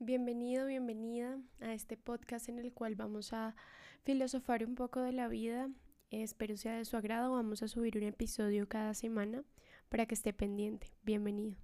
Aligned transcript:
Bienvenido, 0.00 0.66
bienvenida 0.66 1.40
a 1.60 1.74
este 1.74 1.96
podcast 1.96 2.48
en 2.48 2.60
el 2.60 2.72
cual 2.72 2.94
vamos 2.94 3.32
a 3.32 3.56
filosofar 4.04 4.64
un 4.64 4.76
poco 4.76 5.00
de 5.00 5.10
la 5.10 5.26
vida. 5.26 5.70
Espero 6.12 6.56
sea 6.56 6.76
de 6.76 6.84
su 6.84 6.96
agrado. 6.96 7.32
Vamos 7.32 7.64
a 7.64 7.68
subir 7.68 7.96
un 7.96 8.04
episodio 8.04 8.68
cada 8.68 8.94
semana 8.94 9.42
para 9.88 10.06
que 10.06 10.14
esté 10.14 10.32
pendiente. 10.32 10.92
Bienvenido. 11.02 11.56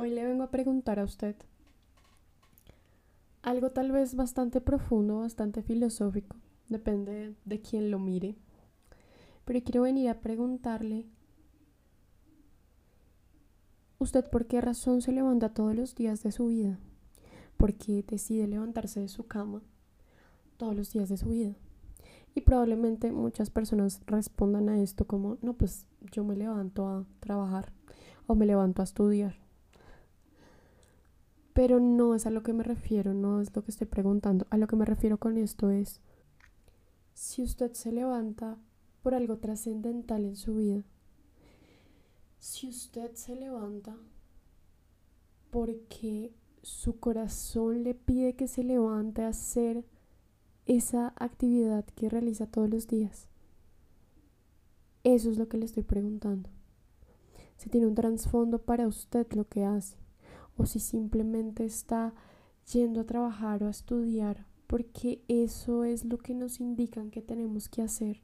Hoy 0.00 0.10
le 0.10 0.24
vengo 0.24 0.44
a 0.44 0.50
preguntar 0.50 0.98
a 0.98 1.04
usted 1.04 1.36
algo 3.42 3.70
tal 3.70 3.92
vez 3.92 4.14
bastante 4.14 4.62
profundo, 4.62 5.20
bastante 5.20 5.62
filosófico, 5.62 6.36
depende 6.68 7.34
de 7.44 7.60
quién 7.60 7.90
lo 7.90 7.98
mire. 7.98 8.34
Pero 9.48 9.62
quiero 9.64 9.80
venir 9.80 10.10
a 10.10 10.20
preguntarle, 10.20 11.06
¿usted 13.96 14.28
por 14.28 14.46
qué 14.46 14.60
razón 14.60 15.00
se 15.00 15.10
levanta 15.10 15.54
todos 15.54 15.74
los 15.74 15.94
días 15.94 16.22
de 16.22 16.32
su 16.32 16.48
vida? 16.48 16.78
¿Por 17.56 17.72
qué 17.72 18.04
decide 18.06 18.46
levantarse 18.46 19.00
de 19.00 19.08
su 19.08 19.26
cama 19.26 19.62
todos 20.58 20.76
los 20.76 20.92
días 20.92 21.08
de 21.08 21.16
su 21.16 21.30
vida? 21.30 21.56
Y 22.34 22.42
probablemente 22.42 23.10
muchas 23.10 23.48
personas 23.48 24.02
respondan 24.04 24.68
a 24.68 24.82
esto 24.82 25.06
como, 25.06 25.38
no, 25.40 25.54
pues 25.54 25.86
yo 26.12 26.24
me 26.24 26.36
levanto 26.36 26.86
a 26.86 27.06
trabajar 27.18 27.72
o 28.26 28.34
me 28.34 28.44
levanto 28.44 28.82
a 28.82 28.84
estudiar. 28.84 29.36
Pero 31.54 31.80
no 31.80 32.14
es 32.14 32.26
a 32.26 32.30
lo 32.30 32.42
que 32.42 32.52
me 32.52 32.64
refiero, 32.64 33.14
no 33.14 33.40
es 33.40 33.56
lo 33.56 33.64
que 33.64 33.70
estoy 33.70 33.86
preguntando. 33.86 34.46
A 34.50 34.58
lo 34.58 34.66
que 34.66 34.76
me 34.76 34.84
refiero 34.84 35.16
con 35.16 35.38
esto 35.38 35.70
es, 35.70 36.02
si 37.14 37.42
usted 37.42 37.72
se 37.72 37.92
levanta 37.92 38.58
por 39.02 39.14
algo 39.14 39.38
trascendental 39.38 40.24
en 40.24 40.36
su 40.36 40.56
vida. 40.56 40.84
Si 42.38 42.68
usted 42.68 43.14
se 43.14 43.34
levanta 43.34 43.96
porque 45.50 46.32
su 46.62 46.98
corazón 46.98 47.84
le 47.84 47.94
pide 47.94 48.34
que 48.34 48.48
se 48.48 48.62
levante 48.62 49.22
a 49.22 49.28
hacer 49.28 49.84
esa 50.66 51.14
actividad 51.16 51.84
que 51.84 52.10
realiza 52.10 52.46
todos 52.46 52.68
los 52.68 52.86
días. 52.86 53.28
Eso 55.02 55.30
es 55.30 55.38
lo 55.38 55.48
que 55.48 55.56
le 55.56 55.64
estoy 55.64 55.82
preguntando. 55.82 56.50
Si 57.56 57.70
tiene 57.70 57.86
un 57.86 57.94
trasfondo 57.94 58.58
para 58.58 58.86
usted 58.86 59.26
lo 59.32 59.48
que 59.48 59.64
hace, 59.64 59.96
o 60.56 60.66
si 60.66 60.80
simplemente 60.80 61.64
está 61.64 62.12
yendo 62.72 63.00
a 63.00 63.06
trabajar 63.06 63.62
o 63.62 63.66
a 63.66 63.70
estudiar, 63.70 64.46
porque 64.66 65.22
eso 65.28 65.84
es 65.84 66.04
lo 66.04 66.18
que 66.18 66.34
nos 66.34 66.60
indican 66.60 67.10
que 67.10 67.22
tenemos 67.22 67.68
que 67.68 67.82
hacer 67.82 68.20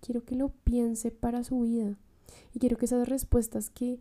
quiero 0.00 0.24
que 0.24 0.36
lo 0.36 0.48
piense 0.48 1.10
para 1.10 1.44
su 1.44 1.60
vida 1.60 1.98
y 2.54 2.58
quiero 2.58 2.76
que 2.76 2.86
esas 2.86 3.08
respuestas 3.08 3.70
que 3.70 4.00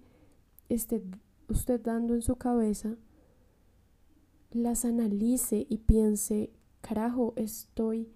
esté 0.70 1.02
usted 1.48 1.82
dando 1.82 2.14
en 2.14 2.22
su 2.22 2.36
cabeza 2.36 2.96
las 4.52 4.86
analice 4.86 5.66
y 5.70 5.78
piense, 5.78 6.52
carajo, 6.82 7.34
estoy 7.36 8.10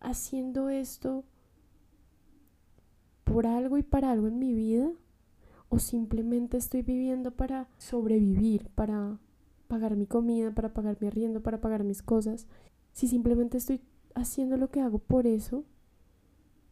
haciendo 0.00 0.68
esto 0.68 1.24
por 3.24 3.46
algo 3.46 3.78
y 3.78 3.82
para 3.82 4.10
algo 4.10 4.26
en 4.28 4.38
mi 4.38 4.52
vida 4.52 4.90
o 5.68 5.78
simplemente 5.78 6.56
estoy 6.56 6.82
viviendo 6.82 7.32
para 7.32 7.68
sobrevivir, 7.78 8.68
para 8.74 9.18
pagar 9.66 9.96
mi 9.96 10.06
comida, 10.06 10.54
para 10.54 10.72
pagar 10.72 10.98
mi 11.00 11.08
arriendo, 11.08 11.42
para 11.42 11.60
pagar 11.60 11.84
mis 11.84 12.02
cosas. 12.02 12.46
Si 12.92 13.08
simplemente 13.08 13.58
estoy 13.58 13.80
haciendo 14.14 14.56
lo 14.56 14.70
que 14.70 14.80
hago 14.80 14.98
por 14.98 15.26
eso, 15.26 15.64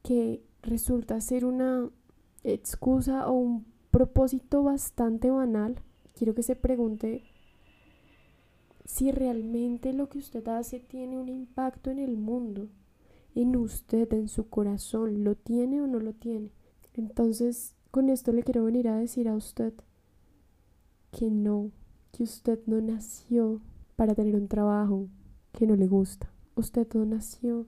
que 0.02 0.42
resulta 0.62 1.20
ser 1.20 1.44
una 1.44 1.90
excusa 2.44 3.28
o 3.28 3.32
un 3.32 3.66
propósito 3.90 4.62
bastante 4.62 5.30
banal, 5.30 5.76
quiero 6.14 6.34
que 6.34 6.42
se 6.42 6.56
pregunte 6.56 7.22
si 8.84 9.12
realmente 9.12 9.92
lo 9.92 10.08
que 10.08 10.18
usted 10.18 10.46
hace 10.48 10.80
tiene 10.80 11.18
un 11.18 11.28
impacto 11.28 11.90
en 11.90 11.98
el 11.98 12.16
mundo, 12.16 12.68
en 13.34 13.56
usted, 13.56 14.12
en 14.12 14.28
su 14.28 14.48
corazón, 14.48 15.24
¿lo 15.24 15.34
tiene 15.34 15.80
o 15.80 15.86
no 15.86 15.98
lo 16.00 16.12
tiene? 16.12 16.50
Entonces, 16.94 17.74
con 17.90 18.08
esto 18.10 18.32
le 18.32 18.42
quiero 18.42 18.64
venir 18.64 18.88
a 18.88 18.98
decir 18.98 19.28
a 19.28 19.34
usted 19.34 19.72
que 21.10 21.30
no, 21.30 21.70
que 22.10 22.22
usted 22.22 22.58
no 22.66 22.80
nació 22.80 23.60
para 23.96 24.14
tener 24.14 24.34
un 24.34 24.48
trabajo 24.48 25.08
que 25.52 25.66
no 25.66 25.76
le 25.76 25.86
gusta. 25.86 26.30
Usted 26.56 26.86
no 26.94 27.04
nació 27.04 27.66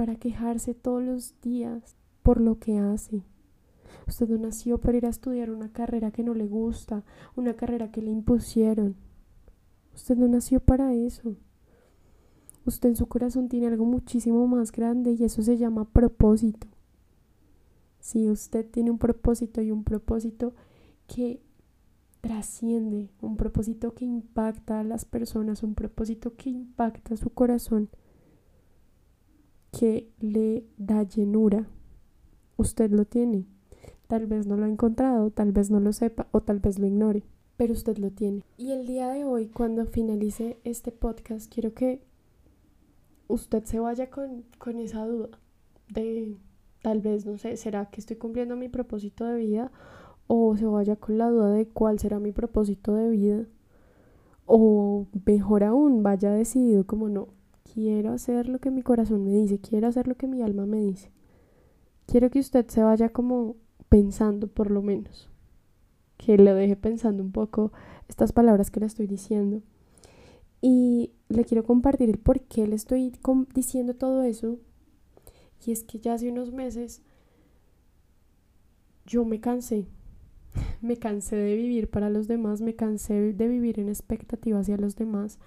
para 0.00 0.16
quejarse 0.16 0.72
todos 0.72 1.02
los 1.02 1.38
días 1.42 1.94
por 2.22 2.40
lo 2.40 2.58
que 2.58 2.78
hace. 2.78 3.22
Usted 4.08 4.30
no 4.30 4.38
nació 4.38 4.78
para 4.78 4.96
ir 4.96 5.04
a 5.04 5.10
estudiar 5.10 5.50
una 5.50 5.74
carrera 5.74 6.10
que 6.10 6.22
no 6.22 6.32
le 6.32 6.46
gusta, 6.46 7.04
una 7.36 7.52
carrera 7.52 7.92
que 7.92 8.00
le 8.00 8.10
impusieron. 8.10 8.96
Usted 9.94 10.16
no 10.16 10.26
nació 10.26 10.60
para 10.60 10.94
eso. 10.94 11.36
Usted 12.64 12.88
en 12.88 12.96
su 12.96 13.08
corazón 13.08 13.50
tiene 13.50 13.66
algo 13.66 13.84
muchísimo 13.84 14.46
más 14.46 14.72
grande 14.72 15.12
y 15.12 15.22
eso 15.22 15.42
se 15.42 15.58
llama 15.58 15.84
propósito. 15.84 16.66
Si 17.98 18.30
usted 18.30 18.64
tiene 18.70 18.90
un 18.90 18.96
propósito 18.96 19.60
y 19.60 19.70
un 19.70 19.84
propósito 19.84 20.54
que 21.08 21.42
trasciende, 22.22 23.10
un 23.20 23.36
propósito 23.36 23.92
que 23.92 24.06
impacta 24.06 24.80
a 24.80 24.84
las 24.84 25.04
personas, 25.04 25.62
un 25.62 25.74
propósito 25.74 26.36
que 26.36 26.48
impacta 26.48 27.18
su 27.18 27.28
corazón, 27.28 27.90
que 29.70 30.10
le 30.18 30.64
da 30.76 31.02
llenura. 31.02 31.66
Usted 32.56 32.90
lo 32.90 33.04
tiene. 33.04 33.46
Tal 34.06 34.26
vez 34.26 34.46
no 34.46 34.56
lo 34.56 34.64
ha 34.64 34.68
encontrado, 34.68 35.30
tal 35.30 35.52
vez 35.52 35.70
no 35.70 35.80
lo 35.80 35.92
sepa 35.92 36.26
o 36.32 36.40
tal 36.40 36.58
vez 36.58 36.78
lo 36.78 36.86
ignore, 36.86 37.22
pero 37.56 37.72
usted 37.72 37.96
lo 37.98 38.10
tiene. 38.10 38.42
Y 38.56 38.72
el 38.72 38.86
día 38.86 39.08
de 39.08 39.24
hoy, 39.24 39.48
cuando 39.48 39.86
finalice 39.86 40.58
este 40.64 40.90
podcast, 40.90 41.52
quiero 41.52 41.74
que 41.74 42.02
usted 43.28 43.62
se 43.64 43.78
vaya 43.78 44.10
con, 44.10 44.44
con 44.58 44.80
esa 44.80 45.06
duda 45.06 45.28
de 45.88 46.36
tal 46.82 47.00
vez, 47.00 47.26
no 47.26 47.38
sé, 47.38 47.56
¿será 47.56 47.86
que 47.86 48.00
estoy 48.00 48.16
cumpliendo 48.16 48.56
mi 48.56 48.68
propósito 48.68 49.24
de 49.24 49.36
vida? 49.36 49.70
O 50.26 50.56
se 50.56 50.66
vaya 50.66 50.96
con 50.96 51.18
la 51.18 51.28
duda 51.28 51.50
de 51.52 51.68
cuál 51.68 51.98
será 51.98 52.18
mi 52.18 52.32
propósito 52.32 52.94
de 52.94 53.10
vida. 53.10 53.46
O 54.46 55.06
mejor 55.26 55.64
aún, 55.64 56.02
vaya 56.02 56.32
decidido 56.32 56.86
como 56.86 57.08
no, 57.08 57.28
Quiero 57.74 58.12
hacer 58.12 58.48
lo 58.48 58.58
que 58.58 58.70
mi 58.70 58.82
corazón 58.82 59.24
me 59.24 59.32
dice, 59.32 59.58
quiero 59.58 59.86
hacer 59.86 60.08
lo 60.08 60.16
que 60.16 60.26
mi 60.26 60.42
alma 60.42 60.66
me 60.66 60.80
dice. 60.80 61.10
Quiero 62.06 62.30
que 62.30 62.40
usted 62.40 62.66
se 62.66 62.82
vaya 62.82 63.10
como 63.10 63.56
pensando 63.88 64.48
por 64.48 64.70
lo 64.70 64.82
menos, 64.82 65.28
que 66.16 66.36
le 66.36 66.52
deje 66.52 66.74
pensando 66.74 67.22
un 67.22 67.30
poco 67.30 67.72
estas 68.08 68.32
palabras 68.32 68.70
que 68.70 68.80
le 68.80 68.86
estoy 68.86 69.06
diciendo. 69.06 69.62
Y 70.60 71.12
le 71.28 71.44
quiero 71.44 71.64
compartir 71.64 72.10
el 72.10 72.18
por 72.18 72.40
qué 72.40 72.66
le 72.66 72.74
estoy 72.74 73.12
diciendo 73.54 73.94
todo 73.94 74.22
eso. 74.22 74.58
Y 75.64 75.72
es 75.72 75.84
que 75.84 75.98
ya 76.00 76.14
hace 76.14 76.30
unos 76.30 76.52
meses 76.52 77.02
yo 79.06 79.24
me 79.24 79.40
cansé. 79.40 79.86
Me 80.80 80.96
cansé 80.96 81.36
de 81.36 81.54
vivir 81.54 81.88
para 81.90 82.10
los 82.10 82.26
demás, 82.26 82.62
me 82.62 82.74
cansé 82.74 83.34
de 83.34 83.48
vivir 83.48 83.78
en 83.78 83.88
expectativa 83.88 84.58
hacia 84.58 84.78
los 84.78 84.96
demás 84.96 85.38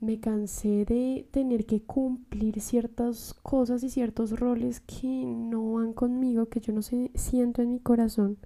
me 0.00 0.20
cansé 0.20 0.84
de 0.84 1.26
tener 1.30 1.66
que 1.66 1.82
cumplir 1.82 2.60
ciertas 2.60 3.34
cosas 3.42 3.82
y 3.82 3.90
ciertos 3.90 4.38
roles 4.38 4.80
que 4.80 5.08
no 5.08 5.72
van 5.72 5.92
conmigo, 5.92 6.46
que 6.46 6.60
yo 6.60 6.72
no 6.72 6.82
siento 6.82 7.62
en 7.62 7.72
mi 7.72 7.80
corazón. 7.80 8.38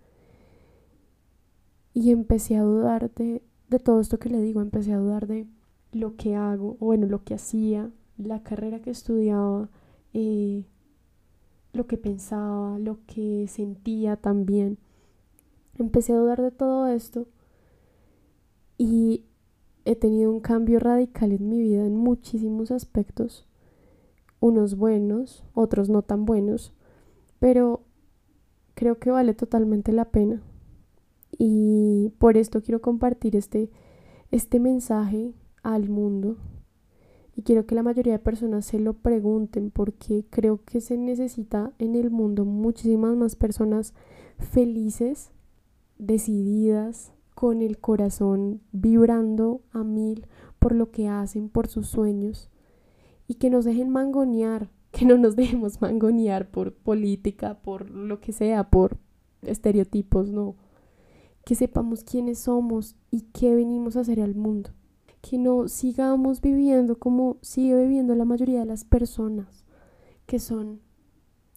Y 1.94 2.10
empecé 2.10 2.56
a 2.56 2.62
dudar 2.62 3.12
de, 3.14 3.42
de 3.68 3.78
todo 3.78 4.00
esto 4.00 4.18
que 4.18 4.30
le 4.30 4.40
digo, 4.40 4.62
empecé 4.62 4.92
a 4.92 4.98
dudar 4.98 5.26
de 5.26 5.46
lo 5.92 6.16
que 6.16 6.36
hago, 6.36 6.76
bueno, 6.80 7.06
lo 7.06 7.22
que 7.22 7.34
hacía, 7.34 7.90
la 8.16 8.42
carrera 8.42 8.80
que 8.80 8.90
estudiaba, 8.90 9.68
eh, 10.14 10.64
lo 11.72 11.86
que 11.86 11.98
pensaba, 11.98 12.78
lo 12.78 12.98
que 13.06 13.46
sentía 13.48 14.16
también. 14.16 14.78
Empecé 15.78 16.12
a 16.12 16.18
dudar 16.18 16.40
de 16.40 16.50
todo 16.50 16.86
esto 16.86 17.26
y 18.78 19.24
he 19.84 19.96
tenido 19.96 20.30
un 20.30 20.40
cambio 20.40 20.78
radical 20.78 21.32
en 21.32 21.48
mi 21.48 21.60
vida 21.60 21.84
en 21.84 21.96
muchísimos 21.96 22.70
aspectos, 22.70 23.46
unos 24.40 24.76
buenos, 24.76 25.44
otros 25.54 25.88
no 25.88 26.02
tan 26.02 26.24
buenos, 26.24 26.72
pero 27.38 27.82
creo 28.74 28.98
que 28.98 29.10
vale 29.10 29.34
totalmente 29.34 29.92
la 29.92 30.06
pena. 30.06 30.42
Y 31.38 32.12
por 32.18 32.36
esto 32.36 32.62
quiero 32.62 32.80
compartir 32.80 33.36
este, 33.36 33.70
este 34.30 34.60
mensaje 34.60 35.34
al 35.62 35.88
mundo. 35.88 36.36
Y 37.34 37.42
quiero 37.42 37.66
que 37.66 37.74
la 37.74 37.82
mayoría 37.82 38.12
de 38.12 38.18
personas 38.18 38.66
se 38.66 38.78
lo 38.78 38.94
pregunten 38.94 39.70
porque 39.70 40.26
creo 40.28 40.62
que 40.64 40.80
se 40.80 40.98
necesita 40.98 41.72
en 41.78 41.94
el 41.94 42.10
mundo 42.10 42.44
muchísimas 42.44 43.16
más 43.16 43.36
personas 43.36 43.94
felices, 44.38 45.30
decididas, 45.98 47.12
con 47.42 47.60
el 47.60 47.80
corazón 47.80 48.60
vibrando 48.70 49.62
a 49.72 49.82
mil 49.82 50.28
por 50.60 50.76
lo 50.76 50.92
que 50.92 51.08
hacen, 51.08 51.48
por 51.48 51.66
sus 51.66 51.88
sueños, 51.88 52.50
y 53.26 53.34
que 53.34 53.50
nos 53.50 53.64
dejen 53.64 53.90
mangonear 53.90 54.70
que 54.92 55.04
no 55.04 55.18
nos 55.18 55.34
dejemos 55.34 55.80
mangonear 55.80 56.52
por 56.52 56.72
política, 56.72 57.58
por 57.60 57.90
lo 57.90 58.20
que 58.20 58.30
sea, 58.30 58.70
por 58.70 58.96
estereotipos, 59.42 60.30
no. 60.30 60.54
Que 61.44 61.56
sepamos 61.56 62.04
quiénes 62.04 62.38
somos 62.38 62.94
y 63.10 63.22
qué 63.32 63.56
venimos 63.56 63.96
a 63.96 64.02
hacer 64.02 64.20
al 64.20 64.36
mundo. 64.36 64.70
Que 65.20 65.36
no 65.36 65.66
sigamos 65.66 66.42
viviendo 66.42 67.00
como 67.00 67.38
sigue 67.40 67.74
viviendo 67.74 68.14
la 68.14 68.24
mayoría 68.24 68.60
de 68.60 68.66
las 68.66 68.84
personas, 68.84 69.64
que 70.26 70.38
son 70.38 70.78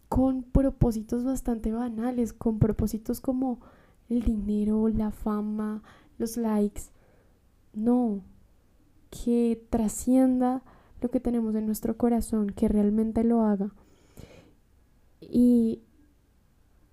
con 0.09 0.41
propósitos 0.41 1.23
bastante 1.23 1.71
banales, 1.71 2.33
con 2.33 2.57
propósitos 2.57 3.21
como 3.21 3.59
el 4.09 4.21
dinero, 4.23 4.87
la 4.89 5.11
fama, 5.11 5.83
los 6.17 6.37
likes. 6.37 6.83
No, 7.73 8.21
que 9.09 9.61
trascienda 9.69 10.63
lo 11.01 11.09
que 11.09 11.19
tenemos 11.19 11.55
en 11.55 11.65
nuestro 11.65 11.97
corazón, 11.97 12.49
que 12.49 12.67
realmente 12.67 13.23
lo 13.23 13.41
haga. 13.41 13.73
Y, 15.19 15.81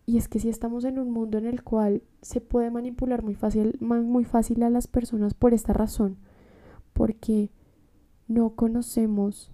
y 0.07 0.19
es 0.19 0.29
que 0.29 0.39
si 0.39 0.49
estamos 0.49 0.85
en 0.85 0.99
un 0.99 1.11
mundo 1.11 1.39
en 1.39 1.47
el 1.47 1.63
cual 1.63 2.03
se 2.21 2.41
puede 2.41 2.71
manipular 2.71 3.23
muy 3.23 3.35
fácil, 3.35 3.77
muy 3.81 4.25
fácil 4.25 4.63
a 4.63 4.71
las 4.71 4.87
personas 4.87 5.35
por 5.35 5.55
esta 5.55 5.73
razón, 5.73 6.17
porque 6.93 7.51
no 8.29 8.51
conocemos 8.51 9.52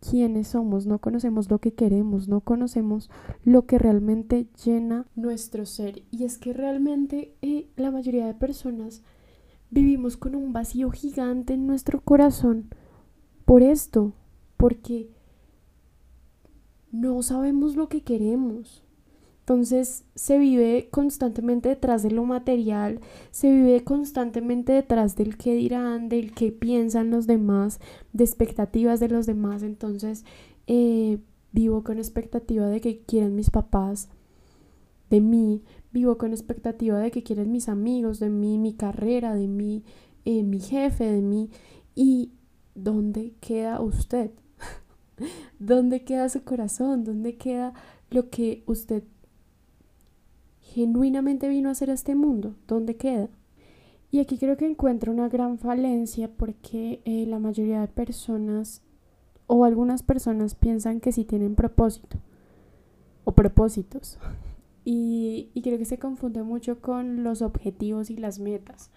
quiénes 0.00 0.48
somos, 0.48 0.86
no 0.86 0.98
conocemos 0.98 1.50
lo 1.50 1.58
que 1.58 1.72
queremos, 1.72 2.28
no 2.28 2.40
conocemos 2.40 3.10
lo 3.44 3.66
que 3.66 3.78
realmente 3.78 4.46
llena 4.64 5.06
nuestro 5.16 5.66
ser. 5.66 6.02
Y 6.10 6.24
es 6.24 6.38
que 6.38 6.52
realmente 6.52 7.34
eh, 7.42 7.68
la 7.76 7.90
mayoría 7.90 8.26
de 8.26 8.34
personas 8.34 9.02
vivimos 9.70 10.16
con 10.16 10.34
un 10.34 10.52
vacío 10.52 10.90
gigante 10.90 11.54
en 11.54 11.66
nuestro 11.66 12.00
corazón 12.00 12.70
por 13.44 13.62
esto, 13.62 14.12
porque 14.56 15.10
no 16.92 17.22
sabemos 17.22 17.76
lo 17.76 17.88
que 17.88 18.02
queremos. 18.02 18.84
Entonces 19.48 20.04
se 20.14 20.36
vive 20.36 20.88
constantemente 20.90 21.70
detrás 21.70 22.02
de 22.02 22.10
lo 22.10 22.22
material, 22.24 23.00
se 23.30 23.50
vive 23.50 23.82
constantemente 23.82 24.74
detrás 24.74 25.16
del 25.16 25.38
qué 25.38 25.54
dirán, 25.54 26.10
del 26.10 26.34
qué 26.34 26.52
piensan 26.52 27.10
los 27.10 27.26
demás, 27.26 27.80
de 28.12 28.24
expectativas 28.24 29.00
de 29.00 29.08
los 29.08 29.24
demás. 29.24 29.62
Entonces 29.62 30.26
eh, 30.66 31.20
vivo 31.50 31.82
con 31.82 31.96
expectativa 31.96 32.66
de 32.66 32.82
que 32.82 33.00
quieren 33.00 33.36
mis 33.36 33.48
papás 33.48 34.10
de 35.08 35.22
mí, 35.22 35.62
vivo 35.92 36.18
con 36.18 36.32
expectativa 36.32 36.98
de 36.98 37.10
que 37.10 37.22
quieren 37.22 37.50
mis 37.50 37.70
amigos, 37.70 38.20
de 38.20 38.28
mí, 38.28 38.58
mi 38.58 38.74
carrera, 38.74 39.34
de 39.34 39.48
mí, 39.48 39.82
eh, 40.26 40.42
mi 40.42 40.60
jefe, 40.60 41.10
de 41.10 41.22
mí. 41.22 41.48
¿Y 41.94 42.32
dónde 42.74 43.32
queda 43.40 43.80
usted? 43.80 44.30
¿Dónde 45.58 46.04
queda 46.04 46.28
su 46.28 46.44
corazón? 46.44 47.02
¿Dónde 47.02 47.38
queda 47.38 47.72
lo 48.10 48.28
que 48.28 48.62
usted 48.66 49.04
genuinamente 50.74 51.48
vino 51.48 51.68
a 51.68 51.72
hacer 51.72 51.90
este 51.90 52.14
mundo? 52.14 52.54
¿Dónde 52.66 52.96
queda? 52.96 53.28
Y 54.10 54.20
aquí 54.20 54.38
creo 54.38 54.56
que 54.56 54.66
encuentro 54.66 55.12
una 55.12 55.28
gran 55.28 55.58
falencia 55.58 56.30
porque 56.30 57.02
eh, 57.04 57.26
la 57.26 57.38
mayoría 57.38 57.80
de 57.80 57.88
personas 57.88 58.82
o 59.46 59.64
algunas 59.64 60.02
personas 60.02 60.54
piensan 60.54 61.00
que 61.00 61.12
sí 61.12 61.24
tienen 61.24 61.54
propósito 61.54 62.18
o 63.24 63.32
propósitos. 63.32 64.18
Y, 64.90 65.50
y 65.52 65.60
creo 65.60 65.76
que 65.76 65.84
se 65.84 65.98
confunde 65.98 66.42
mucho 66.42 66.80
con 66.80 67.22
los 67.22 67.42
objetivos 67.42 68.08
y 68.08 68.16
las 68.16 68.38
metas. 68.38 68.90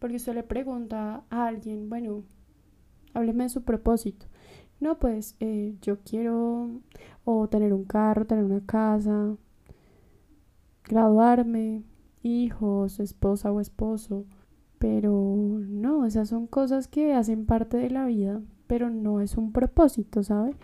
Porque 0.00 0.16
usted 0.16 0.34
le 0.34 0.42
pregunta 0.42 1.22
a 1.30 1.46
alguien, 1.46 1.88
bueno, 1.88 2.24
hábleme 3.14 3.44
de 3.44 3.50
su 3.50 3.62
propósito. 3.62 4.26
No, 4.80 4.98
pues 4.98 5.36
eh, 5.38 5.76
yo 5.80 5.98
quiero 6.00 6.80
o 7.24 7.48
tener 7.48 7.72
un 7.72 7.84
carro, 7.84 8.26
tener 8.26 8.44
una 8.44 8.66
casa, 8.66 9.36
graduarme, 10.88 11.82
hijos, 12.22 13.00
esposa 13.00 13.52
o 13.52 13.60
esposo. 13.60 14.24
Pero 14.78 15.12
no, 15.12 16.06
esas 16.06 16.28
son 16.28 16.46
cosas 16.46 16.88
que 16.88 17.12
hacen 17.12 17.46
parte 17.46 17.76
de 17.76 17.90
la 17.90 18.06
vida, 18.06 18.40
pero 18.66 18.90
no 18.90 19.20
es 19.20 19.36
un 19.36 19.52
propósito, 19.52 20.22
¿sabe? 20.22 20.54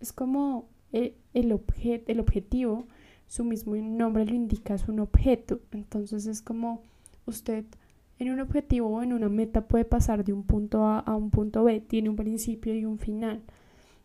Es 0.00 0.12
como 0.12 0.68
el, 0.92 1.14
el, 1.34 1.60
el 2.06 2.20
objetivo, 2.20 2.86
su 3.26 3.44
mismo 3.44 3.76
nombre 3.76 4.24
lo 4.26 4.34
indica, 4.34 4.74
es 4.74 4.88
un 4.88 5.00
objeto. 5.00 5.60
Entonces 5.72 6.26
es 6.26 6.42
como 6.42 6.82
usted 7.26 7.64
en 8.18 8.30
un 8.30 8.40
objetivo 8.40 8.88
o 8.88 9.02
en 9.02 9.12
una 9.12 9.28
meta 9.28 9.68
puede 9.68 9.84
pasar 9.84 10.24
de 10.24 10.32
un 10.32 10.42
punto 10.42 10.84
A 10.84 10.98
a 11.00 11.14
un 11.14 11.30
punto 11.30 11.64
B, 11.64 11.80
tiene 11.80 12.08
un 12.08 12.16
principio 12.16 12.74
y 12.74 12.84
un 12.84 12.98
final. 12.98 13.42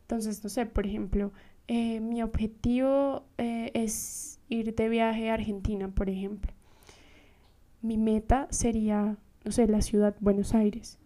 Entonces, 0.01 0.43
no 0.43 0.49
sé, 0.49 0.65
por 0.65 0.85
ejemplo, 0.85 1.31
eh, 1.67 1.99
mi 1.99 2.21
objetivo 2.21 3.23
eh, 3.37 3.71
es 3.73 4.39
ir 4.49 4.75
de 4.75 4.89
viaje 4.89 5.29
a 5.29 5.35
Argentina, 5.35 5.89
por 5.89 6.09
ejemplo. 6.09 6.51
Mi 7.81 7.97
meta 7.97 8.47
sería, 8.49 9.17
no 9.43 9.51
sé, 9.51 9.67
la 9.67 9.81
ciudad 9.81 10.15
Buenos 10.19 10.53
Aires. 10.53 10.99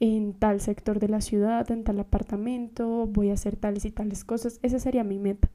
En 0.00 0.34
tal 0.34 0.60
sector 0.60 0.98
de 0.98 1.08
la 1.08 1.20
ciudad, 1.20 1.70
en 1.70 1.84
tal 1.84 2.00
apartamento, 2.00 3.06
voy 3.06 3.30
a 3.30 3.34
hacer 3.34 3.56
tales 3.56 3.84
y 3.84 3.90
tales 3.90 4.24
cosas. 4.24 4.58
Esa 4.62 4.78
sería 4.78 5.04
mi 5.04 5.18
meta. 5.18 5.50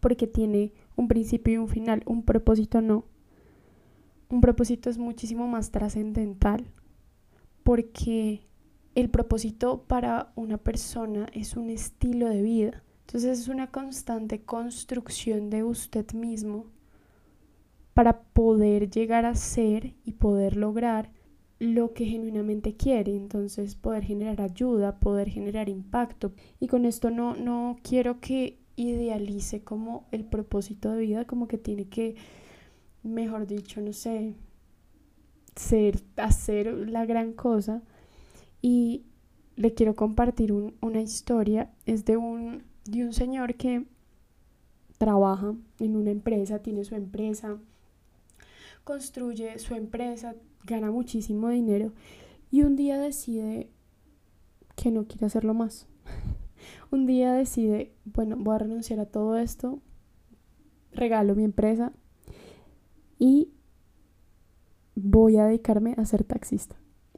Porque 0.00 0.26
tiene 0.26 0.72
un 0.96 1.08
principio 1.08 1.54
y 1.54 1.56
un 1.58 1.68
final, 1.68 2.02
un 2.06 2.22
propósito 2.22 2.80
no. 2.80 3.04
Un 4.28 4.40
propósito 4.40 4.88
es 4.88 4.98
muchísimo 4.98 5.46
más 5.46 5.70
trascendental 5.70 6.64
porque 7.64 8.46
el 8.94 9.10
propósito 9.10 9.82
para 9.88 10.32
una 10.36 10.58
persona 10.58 11.26
es 11.32 11.56
un 11.56 11.70
estilo 11.70 12.28
de 12.28 12.42
vida. 12.42 12.83
Entonces 13.06 13.40
es 13.40 13.48
una 13.48 13.70
constante 13.70 14.42
construcción 14.42 15.50
de 15.50 15.62
usted 15.62 16.12
mismo 16.12 16.66
para 17.94 18.22
poder 18.22 18.90
llegar 18.90 19.24
a 19.24 19.34
ser 19.36 19.94
y 20.04 20.12
poder 20.12 20.56
lograr 20.56 21.10
lo 21.58 21.92
que 21.94 22.06
genuinamente 22.06 22.76
quiere. 22.76 23.14
Entonces 23.14 23.76
poder 23.76 24.04
generar 24.04 24.40
ayuda, 24.40 24.98
poder 24.98 25.28
generar 25.28 25.68
impacto. 25.68 26.32
Y 26.60 26.66
con 26.66 26.84
esto 26.84 27.10
no, 27.10 27.36
no 27.36 27.76
quiero 27.82 28.20
que 28.20 28.58
idealice 28.76 29.62
como 29.62 30.06
el 30.10 30.24
propósito 30.24 30.90
de 30.92 31.00
vida, 31.02 31.24
como 31.24 31.46
que 31.46 31.58
tiene 31.58 31.88
que, 31.88 32.16
mejor 33.02 33.46
dicho, 33.46 33.80
no 33.80 33.92
sé, 33.92 34.34
ser, 35.54 36.00
hacer 36.16 36.88
la 36.88 37.06
gran 37.06 37.32
cosa. 37.32 37.82
Y 38.60 39.04
le 39.56 39.74
quiero 39.74 39.94
compartir 39.94 40.52
una 40.52 41.00
historia. 41.00 41.70
Es 41.86 42.04
de 42.04 42.16
un 42.16 42.64
de 42.84 43.04
un 43.04 43.12
señor 43.12 43.54
que 43.54 43.86
trabaja 44.98 45.54
en 45.80 45.96
una 45.96 46.10
empresa, 46.10 46.60
tiene 46.60 46.84
su 46.84 46.94
empresa, 46.94 47.58
construye 48.84 49.58
su 49.58 49.74
empresa, 49.74 50.34
gana 50.64 50.90
muchísimo 50.90 51.48
dinero 51.48 51.92
y 52.50 52.62
un 52.62 52.76
día 52.76 52.98
decide 52.98 53.70
que 54.76 54.90
no 54.90 55.06
quiere 55.06 55.26
hacerlo 55.26 55.54
más. 55.54 55.86
un 56.90 57.06
día 57.06 57.32
decide, 57.32 57.92
bueno, 58.04 58.36
voy 58.38 58.54
a 58.54 58.58
renunciar 58.58 59.00
a 59.00 59.06
todo 59.06 59.36
esto, 59.36 59.80
regalo 60.92 61.34
mi 61.34 61.44
empresa 61.44 61.92
y 63.18 63.50
voy 64.94 65.36
a 65.38 65.46
dedicarme 65.46 65.94
a 65.96 66.04
ser 66.04 66.24
taxista. 66.24 66.76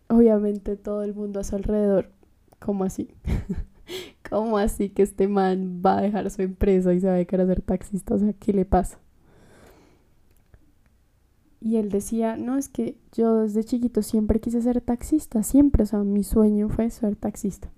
Obviamente 0.08 0.76
todo 0.76 1.02
el 1.02 1.14
mundo 1.14 1.40
a 1.40 1.44
su 1.44 1.56
alrededor, 1.56 2.10
como 2.58 2.84
así? 2.84 3.10
¿Cómo 4.28 4.58
así 4.58 4.90
que 4.90 5.02
este 5.02 5.28
man 5.28 5.82
va 5.84 5.98
a 5.98 6.02
dejar 6.02 6.30
su 6.30 6.42
empresa 6.42 6.92
y 6.92 7.00
se 7.00 7.06
va 7.06 7.12
a 7.12 7.16
dedicar 7.16 7.40
a 7.40 7.46
ser 7.46 7.62
taxista? 7.62 8.14
O 8.14 8.18
sea, 8.18 8.32
¿qué 8.32 8.52
le 8.52 8.64
pasa? 8.64 8.98
Y 11.60 11.76
él 11.76 11.90
decía, 11.90 12.36
no, 12.36 12.56
es 12.56 12.68
que 12.68 12.96
yo 13.12 13.40
desde 13.40 13.64
chiquito 13.64 14.02
siempre 14.02 14.40
quise 14.40 14.62
ser 14.62 14.80
taxista, 14.80 15.42
siempre, 15.42 15.82
o 15.82 15.86
sea, 15.86 16.00
mi 16.00 16.22
sueño 16.22 16.68
fue 16.68 16.90
ser 16.90 17.16
taxista. 17.16 17.70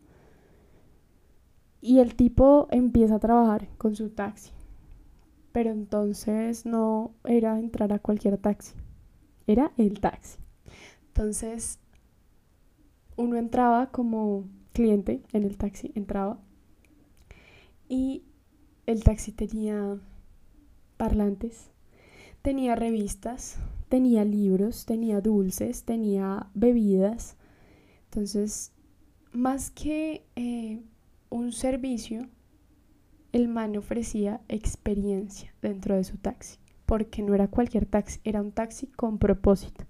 Y 1.80 2.00
el 2.00 2.14
tipo 2.16 2.68
empieza 2.70 3.14
a 3.14 3.20
trabajar 3.20 3.68
con 3.78 3.94
su 3.94 4.10
taxi, 4.10 4.50
pero 5.52 5.70
entonces 5.70 6.66
no 6.66 7.12
era 7.24 7.58
entrar 7.58 7.92
a 7.92 7.98
cualquier 7.98 8.36
taxi, 8.36 8.74
era 9.46 9.72
el 9.76 10.00
taxi. 10.00 10.38
Entonces, 11.08 11.78
uno 13.16 13.36
entraba 13.36 13.90
como 13.90 14.44
cliente 14.78 15.20
en 15.32 15.42
el 15.42 15.56
taxi 15.56 15.90
entraba 15.96 16.38
y 17.88 18.22
el 18.86 19.02
taxi 19.02 19.32
tenía 19.32 19.98
parlantes, 20.96 21.72
tenía 22.42 22.76
revistas, 22.76 23.58
tenía 23.88 24.24
libros, 24.24 24.86
tenía 24.86 25.20
dulces, 25.20 25.82
tenía 25.82 26.46
bebidas. 26.54 27.36
Entonces, 28.04 28.70
más 29.32 29.72
que 29.72 30.24
eh, 30.36 30.80
un 31.28 31.50
servicio, 31.50 32.28
el 33.32 33.48
man 33.48 33.76
ofrecía 33.76 34.40
experiencia 34.46 35.52
dentro 35.60 35.96
de 35.96 36.04
su 36.04 36.18
taxi, 36.18 36.60
porque 36.86 37.22
no 37.22 37.34
era 37.34 37.48
cualquier 37.48 37.84
taxi, 37.84 38.20
era 38.22 38.40
un 38.40 38.52
taxi 38.52 38.86
con 38.86 39.18
propósito. 39.18 39.86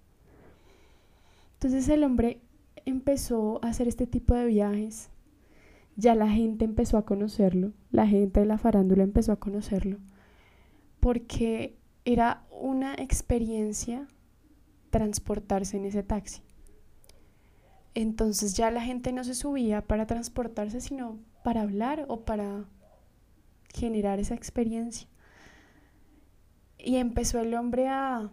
Entonces 1.56 1.86
el 1.90 2.04
hombre 2.04 2.40
empezó 2.88 3.60
a 3.62 3.68
hacer 3.68 3.88
este 3.88 4.06
tipo 4.06 4.34
de 4.34 4.46
viajes 4.46 5.10
ya 5.98 6.14
la 6.14 6.28
gente 6.28 6.64
empezó 6.64 6.96
a 6.96 7.04
conocerlo, 7.04 7.72
la 7.90 8.06
gente 8.06 8.38
de 8.38 8.46
la 8.46 8.56
farándula 8.56 9.02
empezó 9.02 9.32
a 9.32 9.40
conocerlo, 9.40 9.98
porque 11.00 11.76
era 12.04 12.46
una 12.52 12.94
experiencia 12.94 14.06
transportarse 14.90 15.76
en 15.76 15.86
ese 15.86 16.04
taxi. 16.04 16.40
Entonces 17.94 18.54
ya 18.54 18.70
la 18.70 18.80
gente 18.80 19.12
no 19.12 19.24
se 19.24 19.34
subía 19.34 19.82
para 19.82 20.06
transportarse, 20.06 20.80
sino 20.80 21.18
para 21.42 21.62
hablar 21.62 22.06
o 22.06 22.24
para 22.24 22.66
generar 23.74 24.20
esa 24.20 24.36
experiencia. 24.36 25.08
Y 26.78 26.98
empezó 26.98 27.40
el 27.40 27.54
hombre 27.54 27.88
a 27.88 28.30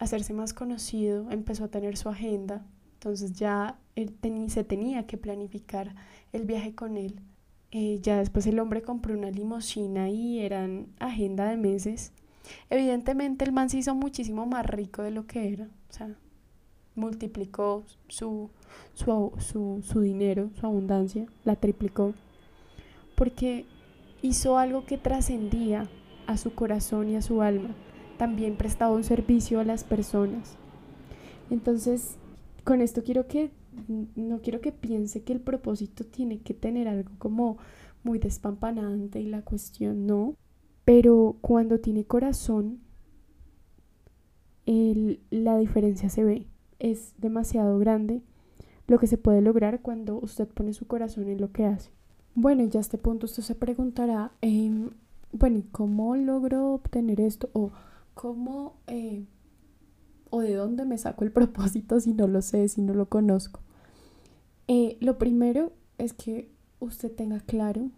hacerse 0.00 0.32
más 0.32 0.52
conocido, 0.52 1.30
empezó 1.30 1.66
a 1.66 1.68
tener 1.68 1.96
su 1.96 2.08
agenda, 2.08 2.66
entonces 2.96 3.34
ya 3.34 3.78
él 3.94 4.14
se 4.48 4.64
tenía 4.64 5.06
que 5.06 5.18
planificar 5.18 5.94
el 6.32 6.44
viaje 6.44 6.74
con 6.74 6.96
él. 6.96 7.20
Eh, 7.72 7.98
ya 8.00 8.18
después 8.18 8.46
el 8.46 8.58
hombre 8.58 8.80
compró 8.80 9.14
una 9.14 9.30
limusina 9.30 10.08
y 10.08 10.40
eran 10.40 10.86
agenda 10.98 11.46
de 11.46 11.58
meses. 11.58 12.12
Evidentemente 12.70 13.44
el 13.44 13.52
man 13.52 13.68
se 13.68 13.78
hizo 13.78 13.94
muchísimo 13.94 14.46
más 14.46 14.64
rico 14.64 15.02
de 15.02 15.10
lo 15.10 15.26
que 15.26 15.52
era. 15.52 15.64
O 15.64 15.92
sea, 15.92 16.16
multiplicó 16.94 17.84
su, 18.08 18.48
su, 18.94 19.32
su, 19.38 19.82
su 19.86 20.00
dinero, 20.00 20.50
su 20.58 20.64
abundancia, 20.64 21.26
la 21.44 21.56
triplicó. 21.56 22.14
Porque 23.14 23.66
hizo 24.22 24.56
algo 24.56 24.86
que 24.86 24.96
trascendía 24.96 25.86
a 26.26 26.38
su 26.38 26.54
corazón 26.54 27.10
y 27.10 27.16
a 27.16 27.22
su 27.22 27.42
alma. 27.42 27.74
También 28.16 28.56
prestaba 28.56 28.94
un 28.94 29.04
servicio 29.04 29.60
a 29.60 29.64
las 29.64 29.84
personas. 29.84 30.56
Entonces, 31.50 32.16
con 32.66 32.82
esto 32.82 33.04
quiero 33.04 33.28
que 33.28 33.52
no 34.16 34.42
quiero 34.42 34.60
que 34.60 34.72
piense 34.72 35.22
que 35.22 35.32
el 35.32 35.40
propósito 35.40 36.04
tiene 36.04 36.40
que 36.40 36.52
tener 36.52 36.88
algo 36.88 37.12
como 37.18 37.58
muy 38.02 38.18
despampanante 38.18 39.20
y 39.20 39.26
la 39.26 39.42
cuestión 39.42 40.04
no. 40.04 40.34
Pero 40.84 41.36
cuando 41.42 41.78
tiene 41.78 42.04
corazón, 42.04 42.80
la 44.66 45.58
diferencia 45.58 46.08
se 46.08 46.24
ve. 46.24 46.48
Es 46.80 47.14
demasiado 47.18 47.78
grande 47.78 48.22
lo 48.88 48.98
que 48.98 49.06
se 49.06 49.16
puede 49.16 49.42
lograr 49.42 49.80
cuando 49.80 50.18
usted 50.18 50.48
pone 50.48 50.72
su 50.72 50.88
corazón 50.88 51.28
en 51.28 51.40
lo 51.40 51.52
que 51.52 51.66
hace. 51.66 51.92
Bueno, 52.34 52.64
ya 52.64 52.80
a 52.80 52.82
este 52.82 52.98
punto 52.98 53.26
usted 53.26 53.44
se 53.44 53.54
preguntará, 53.54 54.32
em, 54.40 54.90
bueno, 55.30 55.62
¿cómo 55.70 56.16
logro 56.16 56.74
obtener 56.74 57.20
esto? 57.20 57.48
O 57.52 57.70
¿cómo 58.14 58.80
eh, 58.88 59.24
o 60.36 60.40
de 60.40 60.54
dónde 60.54 60.84
me 60.84 60.98
saco 60.98 61.24
el 61.24 61.32
propósito 61.40 62.00
si 62.00 62.12
no 62.12 62.26
lo 62.26 62.42
sé, 62.42 62.68
si 62.68 62.82
no 62.82 62.94
lo 62.94 63.08
conozco? 63.08 63.60
Eh, 64.68 64.96
lo 65.00 65.18
primero 65.18 65.72
es 65.98 66.12
que 66.12 66.50
usted 66.80 67.12
tenga 67.12 67.40
claro 67.40 67.90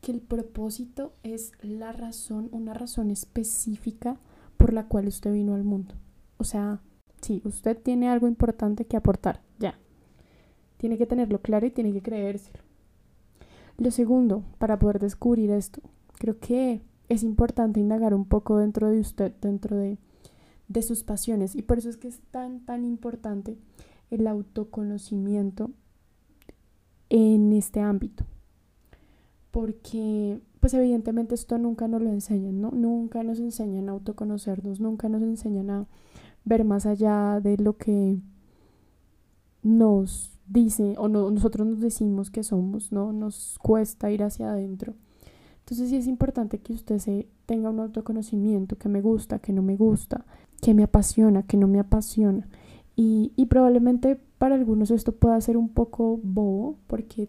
que 0.00 0.12
el 0.12 0.20
propósito 0.20 1.12
es 1.22 1.52
la 1.62 1.92
razón, 1.92 2.48
una 2.52 2.74
razón 2.74 3.10
específica 3.10 4.18
por 4.56 4.72
la 4.72 4.86
cual 4.86 5.08
usted 5.08 5.32
vino 5.32 5.54
al 5.54 5.64
mundo. 5.64 5.94
O 6.36 6.44
sea, 6.44 6.80
si 7.20 7.42
usted 7.44 7.76
tiene 7.76 8.08
algo 8.08 8.28
importante 8.28 8.84
que 8.84 8.96
aportar, 8.96 9.42
ya. 9.58 9.78
Tiene 10.76 10.98
que 10.98 11.06
tenerlo 11.06 11.40
claro 11.40 11.66
y 11.66 11.70
tiene 11.70 11.92
que 11.92 12.02
creérselo. 12.02 12.62
Lo 13.76 13.90
segundo, 13.90 14.44
para 14.58 14.78
poder 14.78 14.98
descubrir 14.98 15.50
esto, 15.50 15.80
creo 16.18 16.38
que 16.38 16.82
es 17.08 17.22
importante 17.22 17.80
indagar 17.80 18.14
un 18.14 18.24
poco 18.24 18.58
dentro 18.58 18.90
de 18.90 19.00
usted, 19.00 19.32
dentro 19.40 19.76
de, 19.76 19.98
de 20.68 20.82
sus 20.82 21.02
pasiones. 21.02 21.54
Y 21.54 21.62
por 21.62 21.78
eso 21.78 21.88
es 21.88 21.96
que 21.96 22.08
es 22.08 22.20
tan, 22.30 22.64
tan 22.64 22.84
importante 22.84 23.58
el 24.10 24.26
autoconocimiento 24.26 25.70
en 27.10 27.52
este 27.52 27.80
ámbito. 27.80 28.24
Porque, 29.50 30.40
pues 30.60 30.74
evidentemente 30.74 31.34
esto 31.34 31.58
nunca 31.58 31.88
nos 31.88 32.02
lo 32.02 32.10
enseñan, 32.10 32.60
¿no? 32.60 32.70
Nunca 32.70 33.22
nos 33.22 33.40
enseñan 33.40 33.88
a 33.88 33.92
autoconocernos, 33.92 34.80
nunca 34.80 35.08
nos 35.08 35.22
enseñan 35.22 35.70
a 35.70 35.86
ver 36.44 36.64
más 36.64 36.86
allá 36.86 37.40
de 37.40 37.56
lo 37.56 37.76
que 37.76 38.18
nos 39.62 40.38
dice 40.46 40.94
o 40.96 41.08
nosotros 41.08 41.66
nos 41.66 41.80
decimos 41.80 42.30
que 42.30 42.42
somos, 42.42 42.92
¿no? 42.92 43.12
Nos 43.12 43.58
cuesta 43.60 44.10
ir 44.10 44.22
hacia 44.22 44.50
adentro. 44.50 44.94
Entonces 45.60 45.90
sí 45.90 45.96
es 45.96 46.06
importante 46.06 46.60
que 46.60 46.72
usted 46.72 46.98
se 46.98 47.28
tenga 47.44 47.68
un 47.68 47.80
autoconocimiento, 47.80 48.76
que 48.76 48.88
me 48.88 49.02
gusta, 49.02 49.38
que 49.38 49.52
no 49.52 49.62
me 49.62 49.76
gusta, 49.76 50.24
que 50.60 50.74
me 50.74 50.82
apasiona, 50.82 51.42
que 51.42 51.56
no 51.56 51.68
me 51.68 51.80
apasiona. 51.80 52.48
Y, 52.96 53.32
y 53.36 53.46
probablemente 53.46 54.20
para 54.38 54.54
algunos 54.54 54.90
esto 54.90 55.12
pueda 55.12 55.40
ser 55.40 55.56
un 55.56 55.68
poco 55.68 56.18
bobo 56.22 56.76
porque 56.86 57.28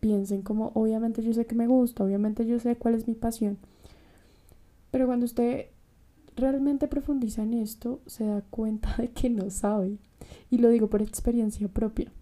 piensen 0.00 0.42
como 0.42 0.70
obviamente 0.74 1.22
yo 1.22 1.32
sé 1.32 1.46
que 1.46 1.54
me 1.54 1.66
gusta, 1.66 2.04
obviamente 2.04 2.44
yo 2.46 2.58
sé 2.58 2.76
cuál 2.76 2.94
es 2.94 3.08
mi 3.08 3.14
pasión. 3.14 3.58
Pero 4.90 5.06
cuando 5.06 5.24
usted 5.24 5.66
realmente 6.36 6.88
profundiza 6.88 7.42
en 7.42 7.54
esto, 7.54 8.00
se 8.06 8.24
da 8.24 8.42
cuenta 8.42 8.94
de 8.98 9.08
que 9.08 9.30
no 9.30 9.50
sabe. 9.50 9.98
Y 10.50 10.58
lo 10.58 10.68
digo 10.68 10.88
por 10.88 11.02
experiencia 11.02 11.68
propia. 11.68 12.12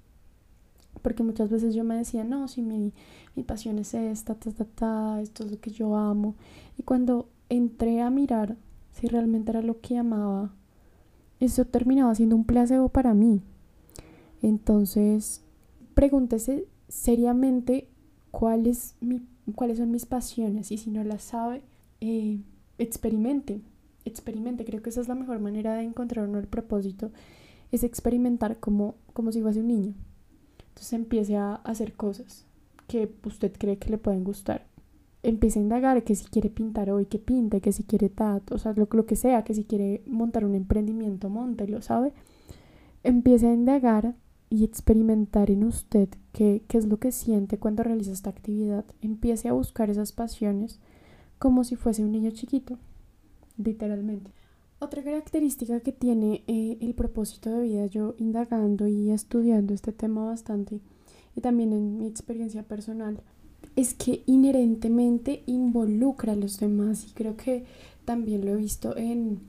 Porque 1.03 1.23
muchas 1.23 1.51
veces 1.51 1.75
yo 1.75 1.83
me 1.85 1.97
decía, 1.97 2.23
no, 2.23 2.47
si 2.49 2.63
mi, 2.63 2.93
mi 3.35 3.43
pasión 3.43 3.79
es 3.79 3.95
esta, 3.95 4.37
ta, 4.37 4.53
ta, 4.53 4.65
ta, 4.65 5.21
esto 5.21 5.45
es 5.45 5.51
lo 5.51 5.61
que 5.61 5.71
yo 5.71 5.97
amo. 5.97 6.37
Y 6.79 6.85
cuando 6.85 7.29
entré 7.49 8.01
a 8.01 8.11
mirar 8.11 8.57
si 8.93 9.09
realmente 9.09 9.51
era 9.51 9.63
lo 9.63 9.81
que 9.81 9.99
amaba, 9.99 10.53
eso 11.41 11.65
terminaba 11.65 12.15
siendo 12.15 12.37
un 12.37 12.45
placebo 12.45 12.89
para 12.89 13.15
mí. 13.15 13.43
Entonces, 14.43 15.43
pregúntese 15.95 16.67
seriamente 16.89 17.89
cuál 18.31 18.71
mi, 19.01 19.23
cuáles 19.55 19.79
son 19.79 19.91
mis 19.91 20.07
pasiones 20.07 20.71
y 20.71 20.79
si 20.79 20.91
no 20.91 21.03
las 21.05 21.23
sabe, 21.23 21.63
eh, 22.01 22.41
experimente, 22.79 23.61
experimente. 24.05 24.65
Creo 24.65 24.83
que 24.83 24.91
esa 24.91 25.01
es 25.01 25.09
la 25.09 25.15
mejor 25.15 25.41
manera 25.41 25.75
de 25.75 25.83
encontrar 25.83 26.29
uno 26.29 26.39
el 26.39 26.47
propósito, 26.47 27.11
es 27.71 27.85
experimentar 27.85 28.59
como, 28.59 28.97
como 29.13 29.33
si 29.33 29.41
fuese 29.43 29.61
un 29.61 29.69
niño. 29.69 29.95
Entonces 30.69 30.93
empiece 30.93 31.37
a 31.37 31.57
hacer 31.57 31.95
cosas 31.95 32.45
que 32.89 33.13
usted 33.25 33.53
cree 33.59 33.79
que 33.79 33.91
le 33.91 33.99
pueden 33.99 34.25
gustar. 34.25 34.67
Empiece 35.23 35.59
a 35.59 35.63
indagar 35.63 36.03
que 36.05 36.15
si 36.15 36.25
quiere 36.25 36.51
pintar 36.51 36.91
hoy, 36.91 37.07
que 37.07 37.19
pinte, 37.19 37.61
que 37.61 37.73
si 37.73 37.85
quiere 37.85 38.09
tato, 38.09 38.57
o 38.57 38.59
sea, 38.59 38.73
lo, 38.73 38.89
lo 38.91 39.07
que 39.07 39.17
sea, 39.17 39.45
que 39.45 39.55
si 39.55 39.65
quiere 39.65 40.03
montar 40.07 40.45
un 40.45 40.55
emprendimiento, 40.55 41.29
montelo, 41.29 41.81
¿sabe? 41.81 42.13
Empiece 43.05 43.47
a 43.47 43.55
indagar 43.55 44.15
y 44.51 44.65
experimentar 44.65 45.51
en 45.51 45.65
usted 45.65 46.09
qué, 46.33 46.63
qué 46.69 46.79
es 46.79 46.87
lo 46.87 46.99
que 46.99 47.13
siente 47.13 47.59
cuando 47.59 47.83
realiza 47.83 48.13
esta 48.13 48.31
actividad. 48.31 48.85
Empiece 49.01 49.49
a 49.49 49.53
buscar 49.53 49.91
esas 49.91 50.13
pasiones 50.13 50.81
como 51.39 51.65
si 51.65 51.77
fuese 51.77 52.05
un 52.05 52.13
niño 52.13 52.31
chiquito, 52.33 52.79
literalmente. 53.57 54.33
Otra 54.79 55.05
característica 55.05 55.81
que 55.81 55.93
tiene 55.93 56.43
eh, 56.49 56.77
el 56.81 56.95
propósito 56.95 57.51
de 57.51 57.63
vida, 57.63 57.87
yo 57.87 58.15
indagando 58.19 58.89
y 58.89 59.11
estudiando 59.11 59.75
este 59.75 59.93
tema 59.93 60.25
bastante, 60.25 60.81
y 61.37 61.41
también 61.41 61.73
en 61.73 61.99
mi 61.99 62.07
experiencia 62.07 62.65
personal, 62.65 63.23
es 63.77 63.95
que 63.95 64.23
inherentemente 64.27 65.43
involucra 65.47 66.33
a 66.33 66.37
los 66.37 66.59
demás 66.61 67.07
y 67.09 67.13
creo 67.13 67.37
que 67.37 67.65
también 68.05 68.45
lo 68.45 68.53
he 68.53 68.57
visto 68.57 68.97
en, 68.97 69.41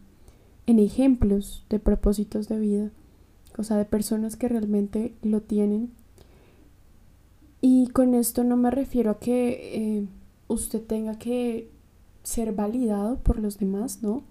en 0.67 0.79
ejemplos 0.79 1.65
de 1.69 1.79
propósitos 1.79 2.47
de 2.47 2.59
vida, 2.59 2.91
o 3.57 3.63
sea, 3.63 3.77
de 3.77 3.85
personas 3.85 4.35
que 4.35 4.47
realmente 4.47 5.13
lo 5.21 5.41
tienen. 5.41 5.91
Y 7.61 7.87
con 7.87 8.13
esto 8.13 8.43
no 8.43 8.57
me 8.57 8.71
refiero 8.71 9.11
a 9.11 9.19
que 9.19 9.99
eh, 9.99 10.07
usted 10.47 10.81
tenga 10.81 11.17
que 11.17 11.69
ser 12.23 12.53
validado 12.53 13.19
por 13.19 13.39
los 13.39 13.57
demás, 13.57 14.01
¿no? 14.01 14.23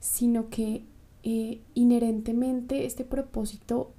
sino 0.00 0.48
que 0.48 0.84
eh, 1.22 1.60
inherentemente 1.74 2.86
este 2.86 3.04
propósito 3.04 3.92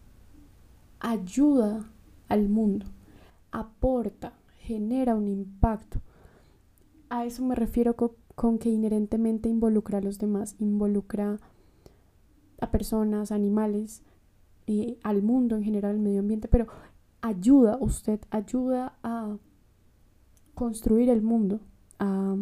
ayuda 0.99 1.85
al 2.27 2.49
mundo, 2.49 2.87
aporta, 3.51 4.33
genera 4.71 5.15
un 5.15 5.27
impacto. 5.27 6.01
A 7.09 7.25
eso 7.25 7.43
me 7.43 7.55
refiero 7.55 7.95
con, 7.95 8.57
que 8.57 8.69
inherentemente 8.69 9.49
involucra 9.49 9.99
a 9.99 10.01
los 10.01 10.17
demás, 10.17 10.55
involucra 10.59 11.39
a 12.59 12.71
personas, 12.71 13.31
animales, 13.31 14.03
eh, 14.67 14.97
al 15.03 15.21
mundo 15.23 15.55
en 15.55 15.63
general, 15.63 15.91
al 15.91 15.99
medio 15.99 16.19
ambiente, 16.19 16.47
pero 16.47 16.67
ayuda, 17.21 17.77
usted 17.81 18.19
ayuda 18.29 18.97
a 19.03 19.37
construir 20.53 21.09
el 21.09 21.21
mundo, 21.21 21.59
a 21.99 22.35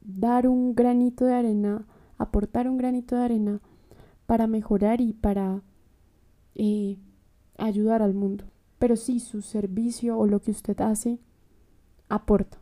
dar 0.00 0.46
un 0.46 0.74
granito 0.74 1.24
de 1.24 1.34
arena 1.34 1.86
aportar 2.20 2.68
un 2.68 2.76
granito 2.76 3.16
de 3.16 3.22
arena 3.22 3.60
para 4.26 4.46
mejorar 4.46 5.00
y 5.00 5.14
para 5.14 5.62
eh, 6.54 6.98
ayudar 7.56 8.02
al 8.02 8.12
mundo. 8.12 8.44
Pero 8.78 8.94
sí, 8.96 9.20
su 9.20 9.40
servicio 9.40 10.18
o 10.18 10.26
lo 10.26 10.40
que 10.40 10.50
usted 10.50 10.78
hace 10.82 11.18
aporta. 12.10 12.58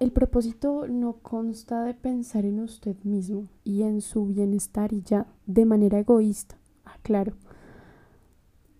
El 0.00 0.12
propósito 0.12 0.86
no 0.88 1.14
consta 1.14 1.82
de 1.82 1.92
pensar 1.92 2.44
en 2.44 2.60
usted 2.60 2.96
mismo 3.02 3.48
y 3.64 3.82
en 3.82 4.00
su 4.00 4.26
bienestar 4.26 4.92
y 4.92 5.02
ya, 5.02 5.26
de 5.46 5.66
manera 5.66 5.98
egoísta, 5.98 6.56
ah, 6.84 6.96
claro. 7.02 7.34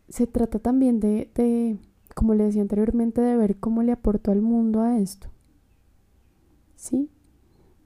Se 0.09 0.26
trata 0.26 0.59
también 0.61 1.00
de, 1.00 1.31
de 1.35 1.76
como 2.14 2.35
le 2.35 2.45
decía 2.45 2.62
anteriormente, 2.62 3.21
de 3.21 3.37
ver 3.37 3.59
cómo 3.59 3.83
le 3.83 3.93
aportó 3.93 4.31
al 4.31 4.43
mundo 4.43 4.81
a 4.81 4.99
esto. 4.99 5.28
¿Sí? 6.76 7.11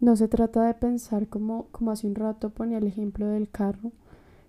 No 0.01 0.17
se 0.17 0.29
trata 0.29 0.65
de 0.65 0.75
pensar 0.75 1.29
como, 1.29 1.69
como 1.71 1.91
hace 1.91 2.07
un 2.07 2.15
rato 2.15 2.51
ponía 2.51 2.79
el 2.79 2.87
ejemplo 2.87 3.27
del 3.29 3.51
carro, 3.51 3.93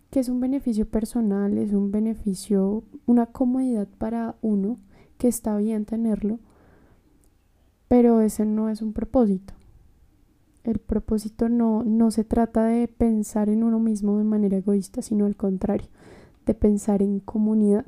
que 0.10 0.20
es 0.20 0.30
un 0.30 0.40
beneficio 0.40 0.88
personal, 0.88 1.58
es 1.58 1.74
un 1.74 1.92
beneficio, 1.92 2.84
una 3.06 3.28
comodidad 3.28 3.88
para 3.98 4.36
uno, 4.42 4.78
que 5.18 5.28
está 5.28 5.58
bien 5.58 5.86
tenerlo, 5.86 6.40
pero 7.94 8.22
ese 8.22 8.44
no 8.44 8.70
es 8.70 8.82
un 8.82 8.92
propósito. 8.92 9.54
El 10.64 10.80
propósito 10.80 11.48
no, 11.48 11.84
no 11.84 12.10
se 12.10 12.24
trata 12.24 12.66
de 12.66 12.88
pensar 12.88 13.50
en 13.50 13.64
uno 13.64 13.78
mismo 13.78 14.18
de 14.18 14.24
manera 14.24 14.58
egoísta, 14.58 15.04
sino 15.04 15.28
al 15.28 15.36
contrario, 15.36 15.90
de 16.48 16.56
pensar 16.56 17.04
en 17.04 17.20
comunidad, 17.20 17.86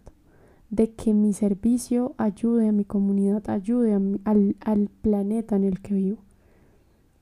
de 0.70 0.94
que 0.94 1.16
mi 1.16 1.34
servicio 1.34 2.14
ayude 2.18 2.68
a 2.68 2.72
mi 2.72 2.86
comunidad, 2.86 3.50
ayude 3.50 3.96
al, 3.96 4.56
al 4.60 4.90
planeta 5.02 5.56
en 5.56 5.64
el 5.64 5.82
que 5.82 5.96
vivo. 5.96 6.20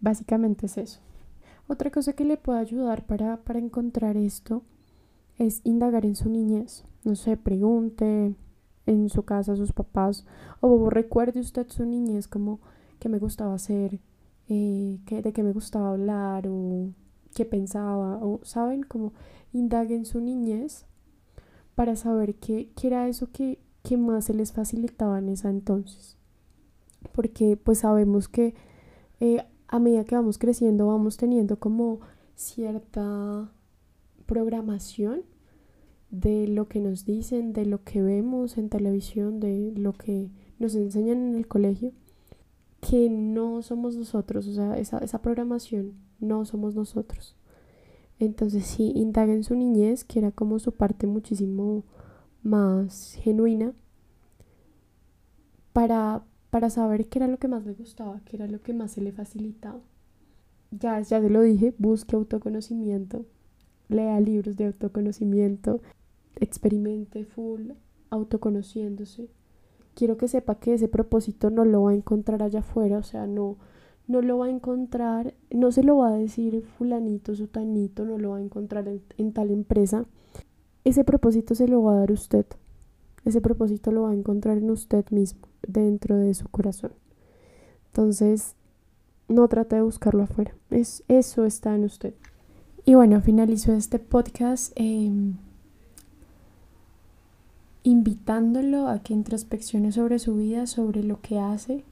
Básicamente 0.01 0.65
es 0.65 0.77
eso. 0.77 0.99
Otra 1.69 1.89
cosa 1.89 2.11
que 2.11 2.25
le 2.25 2.35
puede 2.35 2.59
ayudar 2.59 3.05
para, 3.05 3.37
para 3.45 3.59
encontrar 3.59 4.17
esto 4.17 4.61
es 5.37 5.61
indagar 5.63 6.05
en 6.05 6.17
su 6.17 6.27
niñez. 6.27 6.83
No 7.05 7.15
sé, 7.15 7.37
pregunte 7.37 8.35
en 8.85 9.07
su 9.07 9.23
casa 9.23 9.53
a 9.53 9.55
sus 9.55 9.71
papás 9.71 10.25
o 10.59 10.89
recuerde 10.89 11.39
usted 11.39 11.69
su 11.69 11.85
niñez 11.85 12.27
como 12.27 12.59
que 13.03 13.09
me 13.09 13.19
gustaba 13.19 13.53
hacer, 13.53 13.99
eh, 14.47 14.97
que, 15.05 15.21
de 15.21 15.33
qué 15.33 15.43
me 15.43 15.51
gustaba 15.51 15.89
hablar 15.89 16.47
o 16.47 16.93
qué 17.35 17.43
pensaba 17.43 18.17
o 18.23 18.39
saben 18.43 18.83
como 18.83 19.11
indague 19.51 19.93
en 19.93 20.05
su 20.05 20.21
niñez 20.21 20.85
para 21.75 21.97
saber 21.97 22.35
qué, 22.35 22.69
qué 22.77 22.87
era 22.87 23.09
eso 23.09 23.29
que, 23.29 23.59
que 23.83 23.97
más 23.97 24.23
se 24.23 24.33
les 24.33 24.53
facilitaba 24.53 25.19
en 25.19 25.27
esa 25.27 25.49
entonces. 25.49 26.17
Porque 27.11 27.57
pues 27.57 27.79
sabemos 27.79 28.29
que 28.29 28.55
eh, 29.19 29.45
a 29.67 29.79
medida 29.79 30.05
que 30.05 30.15
vamos 30.15 30.37
creciendo 30.37 30.87
vamos 30.87 31.17
teniendo 31.17 31.59
como 31.59 31.99
cierta 32.35 33.51
programación 34.25 35.23
de 36.09 36.47
lo 36.47 36.69
que 36.69 36.79
nos 36.79 37.03
dicen, 37.03 37.51
de 37.51 37.65
lo 37.65 37.83
que 37.83 38.01
vemos 38.01 38.57
en 38.57 38.69
televisión, 38.69 39.41
de 39.41 39.73
lo 39.75 39.91
que 39.91 40.29
nos 40.57 40.73
enseñan 40.75 41.17
en 41.27 41.35
el 41.35 41.49
colegio, 41.49 41.91
que 42.89 43.09
no 43.09 43.61
somos 43.61 43.95
nosotros, 43.95 44.47
o 44.47 44.53
sea, 44.53 44.77
esa, 44.77 44.97
esa 44.99 45.21
programación 45.21 45.93
no 46.19 46.45
somos 46.45 46.75
nosotros. 46.75 47.35
Entonces 48.19 48.65
sí, 48.65 48.91
indaga 48.95 49.33
en 49.33 49.43
su 49.43 49.55
niñez, 49.55 50.03
que 50.03 50.19
era 50.19 50.31
como 50.31 50.59
su 50.59 50.71
parte 50.73 51.07
muchísimo 51.07 51.83
más 52.43 53.15
genuina, 53.21 53.73
para, 55.71 56.23
para 56.49 56.69
saber 56.69 57.07
qué 57.07 57.19
era 57.19 57.27
lo 57.27 57.37
que 57.37 57.47
más 57.47 57.65
le 57.65 57.73
gustaba, 57.73 58.21
qué 58.25 58.35
era 58.35 58.47
lo 58.47 58.61
que 58.61 58.73
más 58.73 58.91
se 58.91 59.01
le 59.01 59.11
facilitaba. 59.11 59.81
Ya, 60.71 60.99
ya 60.99 61.21
se 61.21 61.29
lo 61.29 61.41
dije, 61.41 61.73
busque 61.77 62.15
autoconocimiento, 62.15 63.25
lea 63.89 64.19
libros 64.19 64.55
de 64.57 64.67
autoconocimiento, 64.67 65.81
experimente 66.35 67.25
full 67.25 67.71
autoconociéndose. 68.09 69.29
Quiero 69.95 70.17
que 70.17 70.27
sepa 70.27 70.55
que 70.55 70.73
ese 70.73 70.87
propósito 70.87 71.49
no 71.49 71.65
lo 71.65 71.83
va 71.83 71.91
a 71.91 71.95
encontrar 71.95 72.41
allá 72.41 72.59
afuera, 72.59 72.97
o 72.97 73.03
sea, 73.03 73.27
no, 73.27 73.57
no 74.07 74.21
lo 74.21 74.39
va 74.39 74.47
a 74.47 74.49
encontrar, 74.49 75.33
no 75.51 75.71
se 75.71 75.83
lo 75.83 75.97
va 75.97 76.09
a 76.09 76.17
decir 76.17 76.63
fulanito, 76.77 77.35
sutanito, 77.35 78.05
no 78.05 78.17
lo 78.17 78.31
va 78.31 78.37
a 78.37 78.41
encontrar 78.41 78.87
en, 79.17 79.33
tal 79.33 79.51
empresa. 79.51 80.05
Ese 80.83 81.03
propósito 81.03 81.55
se 81.55 81.67
lo 81.67 81.83
va 81.83 81.93
a 81.93 81.99
dar 81.99 82.11
usted. 82.11 82.45
Ese 83.23 83.39
propósito 83.39 83.91
lo 83.91 84.03
va 84.03 84.11
a 84.11 84.15
encontrar 84.15 84.57
en 84.57 84.69
usted 84.69 85.05
mismo, 85.11 85.47
dentro 85.65 86.17
de 86.17 86.33
su 86.33 86.49
corazón. 86.49 86.91
Entonces, 87.87 88.55
no 89.29 89.47
trate 89.47 89.77
de 89.77 89.81
buscarlo 89.81 90.23
afuera. 90.23 90.53
Es, 90.69 91.03
eso 91.07 91.45
está 91.45 91.73
en 91.75 91.85
usted. 91.85 92.13
Y 92.85 92.95
bueno, 92.95 93.21
finalizo 93.21 93.71
este 93.73 93.99
podcast. 93.99 94.73
Em, 94.75 95.35
invitándolo 97.83 98.87
a 98.87 98.99
que 98.99 99.13
introspeccione 99.13 99.91
sobre 99.91 100.19
su 100.19 100.35
vida, 100.35 100.67
sobre 100.67 101.03
lo 101.03 101.21
que 101.21 101.39
hace. 101.39 101.83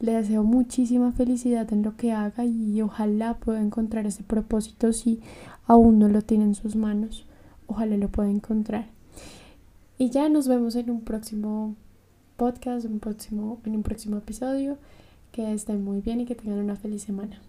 Le 0.00 0.12
deseo 0.12 0.42
muchísima 0.42 1.12
felicidad 1.12 1.72
en 1.72 1.82
lo 1.82 1.96
que 1.96 2.12
haga 2.12 2.44
y 2.44 2.80
ojalá 2.82 3.34
pueda 3.34 3.60
encontrar 3.60 4.06
ese 4.06 4.22
propósito 4.22 4.92
si 4.92 5.20
aún 5.66 5.98
no 5.98 6.08
lo 6.08 6.22
tiene 6.22 6.44
en 6.44 6.54
sus 6.54 6.74
manos. 6.76 7.26
Ojalá 7.66 7.96
lo 7.96 8.08
pueda 8.08 8.30
encontrar. 8.30 8.86
Y 9.98 10.10
ya 10.10 10.28
nos 10.28 10.48
vemos 10.48 10.74
en 10.74 10.90
un 10.90 11.02
próximo 11.02 11.76
podcast, 12.36 12.86
un 12.86 12.98
próximo, 12.98 13.60
en 13.64 13.76
un 13.76 13.82
próximo 13.82 14.16
episodio. 14.16 14.78
Que 15.30 15.52
estén 15.52 15.82
muy 15.82 16.00
bien 16.00 16.20
y 16.20 16.26
que 16.26 16.34
tengan 16.34 16.58
una 16.58 16.76
feliz 16.76 17.02
semana. 17.02 17.40